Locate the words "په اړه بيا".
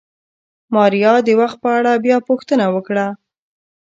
1.63-2.17